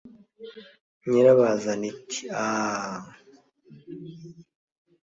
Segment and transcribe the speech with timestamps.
[1.07, 3.01] nyirabazana iti aaa